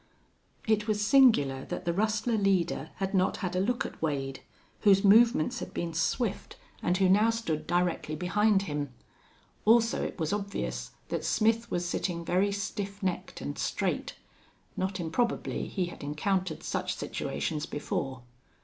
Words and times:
It 0.67 0.87
was 0.87 1.05
singular 1.05 1.63
that 1.65 1.85
the 1.85 1.93
rustler 1.93 2.33
leader 2.35 2.89
had 2.95 3.13
not 3.13 3.37
had 3.37 3.55
a 3.55 3.59
look 3.61 3.85
at 3.85 4.01
Wade, 4.01 4.39
whose 4.79 5.03
movements 5.03 5.59
had 5.59 5.75
been 5.75 5.93
swift 5.93 6.55
and 6.81 6.97
who 6.97 7.07
now 7.07 7.29
stood 7.29 7.67
directly 7.67 8.15
behind 8.15 8.63
him. 8.63 8.91
Also 9.63 10.03
it 10.03 10.17
was 10.19 10.33
obvious 10.33 10.89
that 11.09 11.23
Smith 11.23 11.69
was 11.69 11.87
sitting 11.87 12.25
very 12.25 12.51
stiff 12.51 13.03
necked 13.03 13.41
and 13.41 13.59
straight. 13.59 14.15
Not 14.75 14.99
improbably 14.99 15.67
he 15.67 15.85
had 15.85 16.01
encountered 16.03 16.63
such 16.63 16.95
situations 16.95 17.67
before. 17.67 18.23